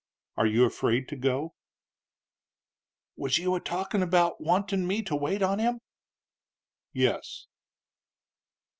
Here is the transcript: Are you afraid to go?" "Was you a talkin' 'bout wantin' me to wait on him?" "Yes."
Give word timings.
Are 0.35 0.47
you 0.47 0.65
afraid 0.65 1.07
to 1.09 1.15
go?" 1.15 1.53
"Was 3.15 3.37
you 3.37 3.53
a 3.53 3.59
talkin' 3.59 4.03
'bout 4.09 4.41
wantin' 4.41 4.87
me 4.87 5.03
to 5.03 5.15
wait 5.15 5.43
on 5.43 5.59
him?" 5.59 5.77
"Yes." 6.91 7.45